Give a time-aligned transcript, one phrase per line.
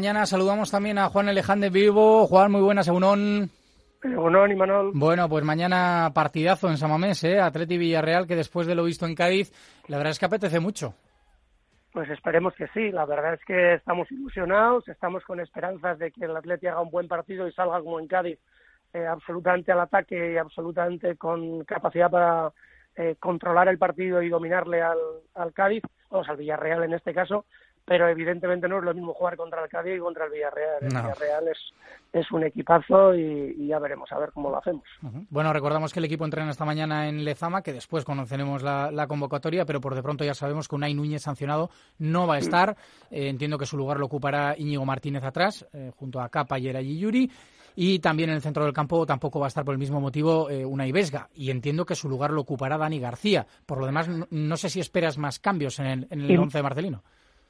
[0.00, 2.24] Mañana saludamos también a Juan Alejandro Vivo.
[2.28, 3.50] Juan, muy buenas, Egunon.
[4.00, 4.92] Egunon y Manol.
[4.94, 7.40] Bueno, pues mañana partidazo en Samamés, ¿eh?
[7.40, 9.52] Atleti Villarreal, que después de lo visto en Cádiz,
[9.88, 10.94] la verdad es que apetece mucho.
[11.92, 12.92] Pues esperemos que sí.
[12.92, 16.92] La verdad es que estamos ilusionados, estamos con esperanzas de que el Atleti haga un
[16.92, 18.38] buen partido y salga como en Cádiz,
[18.92, 22.52] eh, absolutamente al ataque y absolutamente con capacidad para
[22.94, 24.98] eh, controlar el partido y dominarle al,
[25.34, 27.46] al Cádiz, o sea, al Villarreal en este caso
[27.88, 30.82] pero evidentemente no es lo mismo jugar contra el Cádiz y contra el Villarreal.
[30.82, 31.58] El Villarreal es,
[32.12, 34.84] es un equipazo y, ya veremos a ver cómo lo hacemos.
[35.30, 39.64] Bueno, recordamos que el equipo entrena esta mañana en Lezama, que después conoceremos la, convocatoria,
[39.64, 42.76] pero por de pronto ya sabemos que Unai Núñez sancionado no va a estar.
[43.10, 46.98] Eh, entiendo que su lugar lo ocupará Íñigo Martínez atrás, eh, junto a Capa y
[46.98, 47.30] Yuri.
[47.74, 50.50] Y también en el centro del campo tampoco va a estar por el mismo motivo
[50.50, 51.30] eh, Unai Vesga.
[51.34, 53.46] Y entiendo que su lugar lo ocupará Dani García.
[53.64, 56.62] Por lo demás, no, sé si esperas más cambios en el, en el once de
[56.62, 57.02] Marcelino.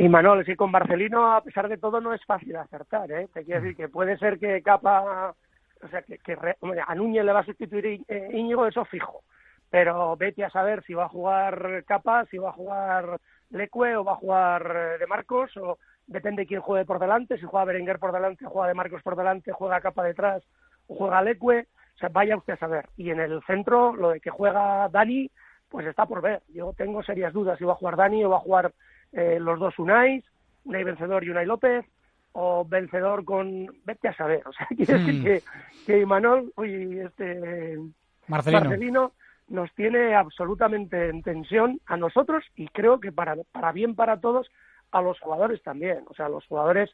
[0.00, 3.28] Y Manuel, es que con Barcelino, a pesar de todo, no es fácil acertar, ¿eh?
[3.34, 5.34] Te quiero decir que puede ser que Capa,
[5.82, 6.38] o sea, que,
[6.86, 9.20] a Núñez le va a sustituir eh, Íñigo, eso fijo.
[9.68, 13.18] Pero vete a saber si va a jugar Capa, si va a jugar
[13.50, 15.76] Lecue o va a jugar eh, De Marcos, o
[16.06, 19.16] depende de quién juegue por delante, si juega Berenguer por delante, juega De Marcos por
[19.16, 20.42] delante, juega Capa detrás
[20.86, 22.88] o juega Lecue, o sea, vaya usted a saber.
[22.96, 25.30] Y en el centro, lo de que juega Dani,
[25.68, 26.40] pues está por ver.
[26.48, 28.72] Yo tengo serias dudas si va a jugar Dani o va a jugar
[29.12, 30.24] eh, los dos Unais,
[30.64, 31.84] Unai vencedor y Unai López,
[32.32, 35.24] o vencedor con, vete a saber, o sea, quiere decir hmm.
[35.24, 35.42] que,
[35.86, 37.78] que Imanol, uy, este
[38.28, 39.12] Marcelino.
[39.48, 44.48] nos tiene absolutamente en tensión a nosotros y creo que para, para bien para todos,
[44.92, 46.90] a los jugadores también, o sea, los jugadores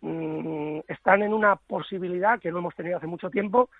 [0.00, 3.70] mm, están en una posibilidad que no hemos tenido hace mucho tiempo,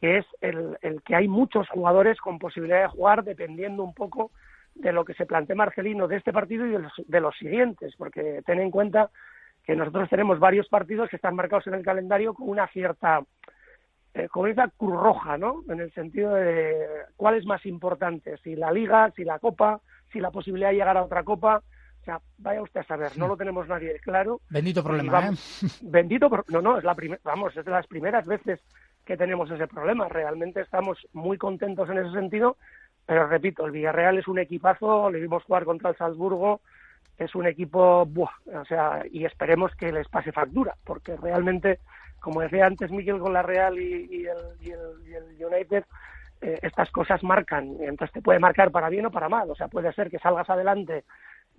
[0.00, 4.30] que es el, el que hay muchos jugadores con posibilidad de jugar dependiendo un poco
[4.74, 6.72] de lo que se plantea Marcelino de este partido y
[7.06, 9.10] de los, siguientes, porque ten en cuenta
[9.64, 13.22] que nosotros tenemos varios partidos que están marcados en el calendario con una cierta,
[14.12, 15.62] eh, con esa cruz roja, ¿no?
[15.68, 16.86] En el sentido de
[17.16, 19.80] cuál es más importante, si la Liga, si la Copa,
[20.12, 21.62] si la posibilidad de llegar a otra Copa.
[22.02, 24.42] O sea, vaya usted a saber, no lo tenemos nadie claro.
[24.50, 25.30] Bendito problema, ¿eh?
[25.82, 28.60] Bendito, no, no, es la primera, vamos, es de las primeras veces
[29.06, 30.08] que tenemos ese problema.
[30.08, 32.58] Realmente estamos muy contentos en ese sentido
[33.06, 36.60] pero repito, el Villarreal es un equipazo, le vimos jugar contra el Salzburgo,
[37.18, 41.78] es un equipo, buah, o sea, y esperemos que les pase factura, porque realmente,
[42.20, 45.84] como decía antes Miguel con la Real y, el, United,
[46.40, 49.68] eh, estas cosas marcan, entonces te puede marcar para bien o para mal, o sea,
[49.68, 51.04] puede ser que salgas adelante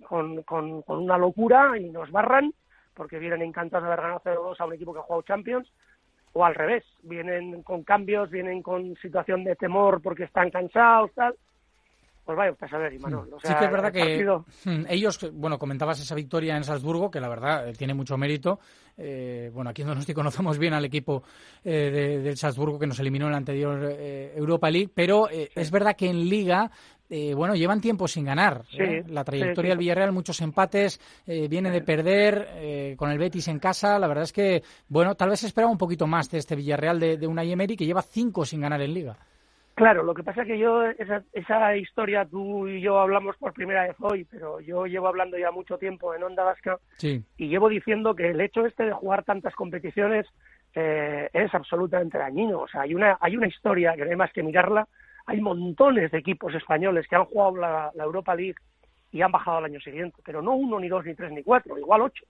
[0.06, 2.52] con, con, con una locura y nos barran,
[2.92, 5.70] porque vienen encantados de haber ganado 0-2 a un equipo que ha jugado Champions,
[6.36, 11.34] o al revés, vienen con cambios, vienen con situación de temor porque están cansados, tal.
[12.26, 13.30] Pues vaya usted a saber, Imanol.
[13.40, 14.24] sí que es verdad que
[14.64, 18.58] hmm, ellos, bueno, comentabas esa victoria en Salzburgo, que la verdad eh, tiene mucho mérito.
[18.98, 21.22] Eh, bueno, aquí en Donosti conocemos bien al equipo
[21.64, 23.80] eh, del Salzburgo que nos eliminó en la anterior
[24.34, 26.70] Europa League, pero es verdad que en Liga
[27.08, 28.62] eh, bueno, llevan tiempo sin ganar.
[28.78, 29.04] ¿eh?
[29.08, 33.98] la trayectoria del Villarreal, muchos empates, eh, viene de perder con el Betis en casa.
[33.98, 37.16] La verdad es que, bueno, tal vez esperaba un poquito más de este Villarreal de,
[37.16, 39.16] de Unai Emery, que lleva cinco sin ganar en Liga.
[39.74, 43.52] Claro, lo que pasa es que yo, esa, esa historia tú y yo hablamos por
[43.52, 47.68] primera vez hoy, pero yo llevo hablando ya mucho tiempo en Onda Vasca y llevo
[47.68, 50.26] diciendo que el hecho este de jugar tantas competiciones
[50.72, 52.60] es absolutamente dañino.
[52.60, 54.88] O sea, hay una, hay una historia que no hay más que mirarla,
[55.26, 58.54] hay montones de equipos españoles que han jugado la, Europa League
[59.10, 61.76] y han bajado al año siguiente, pero no uno, ni dos, ni tres, ni cuatro,
[61.78, 62.24] igual ocho.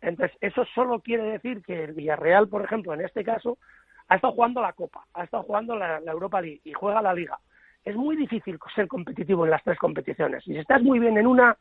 [0.00, 3.58] Entonces, eso solo quiere decir que el Villarreal, por ejemplo, en este caso,
[4.08, 7.38] ha estado jugando la Copa, ha estado jugando la, Europa League y juega la Liga.
[7.84, 10.46] Es muy difícil ser competitivo en las tres competiciones.
[10.46, 11.56] Y si estás muy bien en una,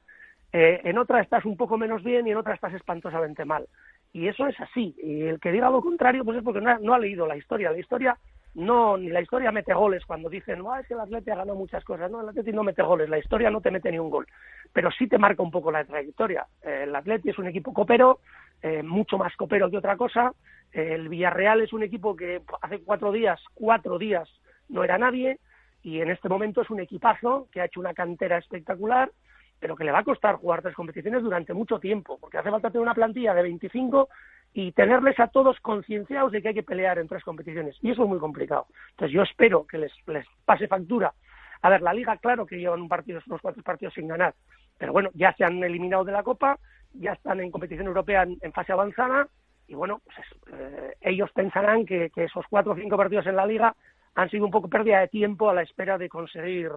[0.51, 3.67] eh, en otra estás un poco menos bien y en otra estás espantosamente mal.
[4.13, 4.95] Y eso es así.
[5.01, 7.37] Y el que diga lo contrario, pues es porque no ha, no ha leído la
[7.37, 7.71] historia.
[7.71, 8.17] La historia
[8.53, 11.57] no, ni la historia mete goles cuando dicen, no, es que el Atleti ha ganado
[11.57, 12.11] muchas cosas.
[12.11, 14.27] No, el Atleti no mete goles, la historia no te mete ni un gol,
[14.73, 16.45] pero sí te marca un poco la trayectoria.
[16.61, 18.19] Eh, el Atleti es un equipo copero,
[18.61, 20.33] eh, mucho más copero que otra cosa.
[20.73, 24.29] el Villarreal es un equipo que hace cuatro días, cuatro días
[24.69, 25.39] no era nadie,
[25.83, 29.11] y en este momento es un equipazo que ha hecho una cantera espectacular,
[29.59, 32.69] pero que le va a costar jugar tres competiciones durante mucho tiempo, porque hace falta
[32.69, 34.09] tener una plantilla de 25
[34.53, 37.77] y tenerles a todos concienciados de que hay que pelear en tres competiciones.
[37.81, 38.67] Y eso es muy complicado.
[38.91, 41.13] Entonces yo espero que les, les pase factura.
[41.61, 44.33] A ver, la liga, claro que llevan un partido, unos cuantos partidos sin ganar,
[44.77, 46.57] pero bueno, ya se han eliminado de la Copa,
[46.93, 49.27] ya están en competición europea en, fase avanzada,
[49.67, 50.17] y bueno, pues
[50.53, 53.75] eh, ellos pensarán que, que esos cuatro o cinco partidos en la liga
[54.15, 56.71] han sido un poco pérdida de tiempo a la espera de conseguir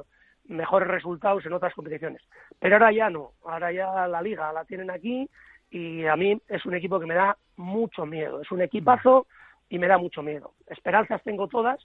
[0.46, 2.22] mejores resultados en otras competiciones.
[2.60, 5.28] Pero ahora ya no, ahora ya la liga la tienen aquí
[5.74, 8.40] y a mí es un equipo que me da mucho miedo.
[8.40, 9.26] Es un equipazo
[9.68, 10.52] y me da mucho miedo.
[10.68, 11.84] Esperanzas tengo todas,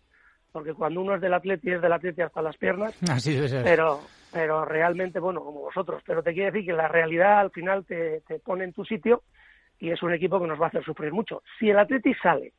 [0.51, 2.95] porque cuando uno es del Atleti es del Atleti hasta las piernas.
[3.09, 4.01] Así Pero,
[4.31, 6.03] pero realmente, bueno, como vosotros.
[6.06, 9.24] Pero te quiero decir que la realidad al final te, te pone en tu sitio
[9.80, 11.41] y es un equipo que nos va a hacer sufrir mucho.
[11.57, 12.53] Si el Atleti sale,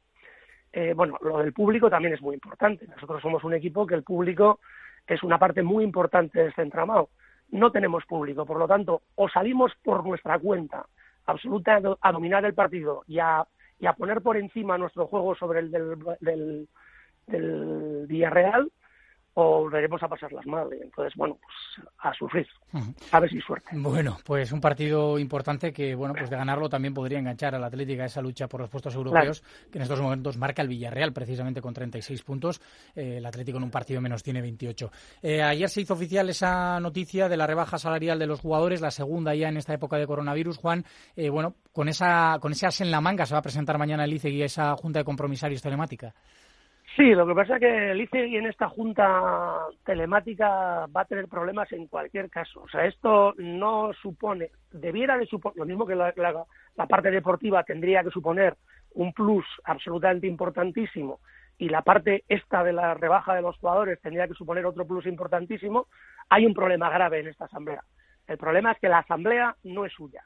[0.73, 2.89] eh, bueno, lo del público también es muy importante.
[2.89, 4.59] Nosotros somos un equipo que el público
[5.07, 7.11] es una parte muy importante de este entramado.
[7.51, 10.87] No tenemos público, por lo tanto, o salimos por nuestra cuenta
[11.31, 13.45] absoluta a dominar el partido y a,
[13.79, 16.69] y a poner por encima nuestro juego sobre el del, del,
[17.27, 18.71] del Villarreal
[19.41, 20.69] o volveremos a pasarlas mal.
[20.73, 22.47] Entonces, bueno, pues a sufrir.
[23.11, 23.71] A ver si suerte.
[23.73, 28.03] Bueno, pues un partido importante que, bueno, pues de ganarlo también podría enganchar al Atlético
[28.03, 31.61] a esa lucha por los puestos europeos, que en estos momentos marca el Villarreal precisamente
[31.61, 32.61] con 36 puntos.
[32.95, 34.91] Eh, el Atlético en un partido menos tiene 28.
[35.23, 38.91] Eh, ayer se hizo oficial esa noticia de la rebaja salarial de los jugadores, la
[38.91, 40.59] segunda ya en esta época de coronavirus.
[40.59, 40.85] Juan,
[41.17, 44.05] eh, bueno, con esa con ese as en la manga se va a presentar mañana
[44.05, 46.15] el ICE y esa junta de compromisarios telemática.
[46.97, 51.29] Sí, lo que pasa es que el ICE en esta junta telemática va a tener
[51.29, 52.63] problemas en cualquier caso.
[52.63, 56.13] O sea, esto no supone, debiera de suponer, lo mismo que la,
[56.89, 58.57] parte deportiva tendría que suponer
[58.95, 61.21] un plus absolutamente importantísimo
[61.59, 65.07] y la parte esta de la rebaja de los jugadores tendría que suponer otro plus
[65.07, 65.87] importantísimo,
[66.29, 67.85] hay un problema grave en esta asamblea.
[68.27, 70.25] El problema es que la asamblea no es suya.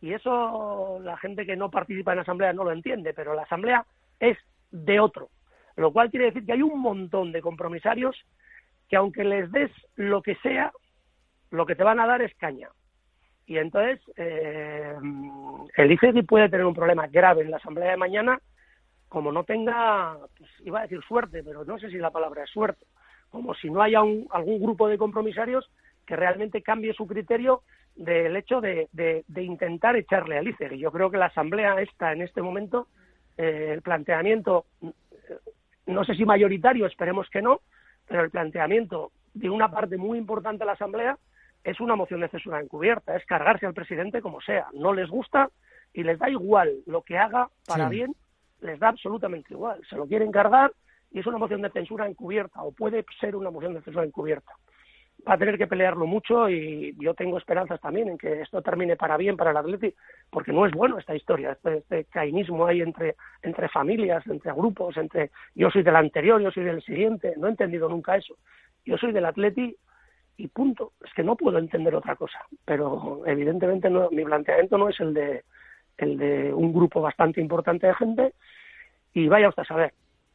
[0.00, 3.42] Y eso la gente que no participa en la asamblea no lo entiende, pero la
[3.42, 3.84] asamblea
[4.20, 4.38] es
[4.70, 5.30] de otro
[5.80, 8.14] lo cual quiere decir que hay un montón de compromisarios
[8.88, 10.72] que aunque les des lo que sea,
[11.50, 12.68] lo que te van a dar es caña.
[13.46, 14.94] Y entonces eh,
[15.76, 18.38] el ICETI puede tener un problema grave en la asamblea de mañana,
[19.08, 22.50] como no tenga, pues, iba a decir suerte, pero no sé si la palabra es
[22.50, 22.84] suerte,
[23.30, 25.70] como si no haya algún grupo de compromisarios
[26.06, 27.62] que realmente cambie su criterio
[27.96, 28.88] del hecho de,
[29.36, 30.78] intentar echarle al ICETI.
[30.78, 32.86] Yo creo que la asamblea está en este momento,
[33.38, 34.66] eh, el planteamiento
[35.86, 37.60] no sé si mayoritario, esperemos que no,
[38.06, 41.16] pero el planteamiento de una parte muy importante de la Asamblea
[41.62, 44.66] es una moción de censura encubierta, es cargarse al presidente como sea.
[44.72, 45.50] No les gusta
[45.92, 48.14] y les da igual lo que haga para bien,
[48.60, 49.80] les da absolutamente igual.
[49.88, 50.72] Se lo quieren cargar
[51.10, 54.52] y es una moción de censura encubierta o puede ser una moción de censura encubierta
[55.28, 58.96] va a tener que pelearlo mucho y yo tengo esperanzas también en que esto termine
[58.96, 59.94] para bien para el Atleti,
[60.30, 64.96] porque no es bueno esta historia, este, este cainismo hay entre, entre familias, entre grupos,
[64.96, 68.36] entre yo soy del anterior, yo soy del siguiente, no he entendido nunca eso.
[68.84, 69.76] Yo soy del Atleti
[70.36, 74.88] y punto, es que no puedo entender otra cosa, pero evidentemente no, mi planteamiento no
[74.88, 75.44] es el de
[75.98, 78.32] el de un grupo bastante importante de gente
[79.12, 79.92] y vaya usted a saber.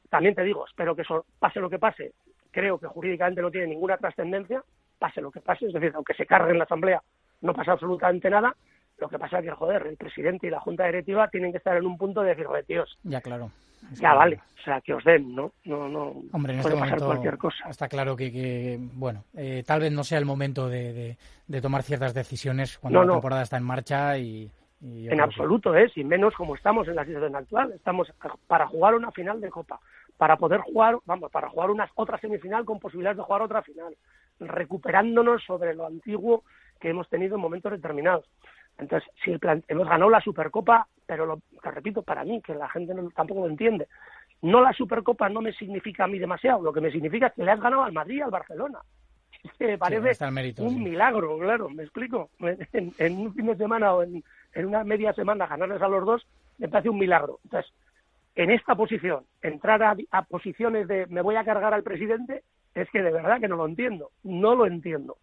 [0.09, 2.13] También te digo, espero que eso pase lo que pase,
[2.55, 4.63] creo que jurídicamente no tiene ninguna trascendencia,
[4.97, 7.01] pase lo que pase, es decir, aunque se cargue en la Asamblea,
[7.41, 8.55] no pasa absolutamente nada.
[8.97, 11.75] Lo que pasa es que, joder, el presidente y la Junta Directiva tienen que estar
[11.75, 12.97] en un punto de decir, joder, tíos.
[13.03, 13.51] Ya, claro.
[13.93, 15.51] Ya vale, o sea, que os den, ¿no?
[15.65, 16.13] No, no.
[16.31, 17.69] Hombre, en puede este pasar cualquier cosa.
[17.69, 22.13] Está claro que, bueno, eh, tal vez no sea el momento de, de, tomar ciertas
[22.13, 24.49] decisiones cuando la temporada está en marcha y.
[24.81, 25.87] en absoluto, ¿eh?
[25.93, 27.73] Sin menos como estamos en la situación actual.
[27.73, 28.11] Estamos
[28.47, 29.79] para jugar una final de Copa
[30.17, 33.95] para poder jugar, vamos, para jugar una otra semifinal con posibilidades de jugar otra final,
[34.39, 36.43] recuperándonos sobre lo antiguo
[36.79, 38.25] que hemos tenido en momentos determinados.
[38.77, 42.53] Entonces, si el plan, hemos ganado la Supercopa, pero lo te repito para mí, que
[42.53, 43.87] la gente no, tampoco lo entiende,
[44.41, 47.43] no la Supercopa no me significa a mí demasiado, lo que me significa es que
[47.43, 48.79] le has ganado al Madrid y al Barcelona.
[49.59, 50.25] Que parece
[50.57, 52.29] un milagro, claro, me explico.
[52.73, 54.23] En, un fin de semana o en,
[54.53, 56.27] en una media semana ganarles a los dos
[56.57, 57.39] me parece un milagro.
[57.43, 57.71] Entonces,
[58.35, 62.43] en esta posición, entrar a, posiciones de me voy a cargar al presidente,
[62.75, 65.17] es que de verdad que no lo entiendo, no lo entiendo.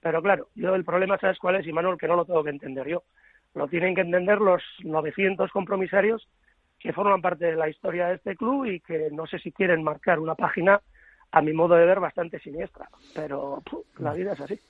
[0.00, 1.96] Pero claro, yo el problema, ¿sabes cuál es, Manuel?
[1.96, 3.02] Que no lo tengo que entender yo.
[3.54, 6.28] Lo tienen que entender los 900 compromisarios
[6.78, 9.82] que forman parte de la historia de este club y que no sé si quieren
[9.82, 10.80] marcar una página,
[11.32, 12.88] a mi modo de ver, bastante siniestra.
[13.14, 13.62] Pero
[13.98, 14.60] la vida es así.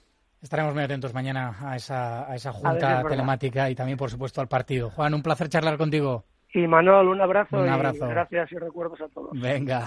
[0.41, 4.49] Estaremos muy atentos mañana a esa, a esa junta telemática y también, por supuesto, al
[4.49, 4.91] partido.
[4.91, 6.25] Juan, un placer charlar contigo.
[6.55, 7.59] Y Manuel, un abrazo.
[7.59, 8.07] Un abrazo.
[8.07, 9.39] Y gracias y recuerdos a todos.
[9.39, 9.87] Venga.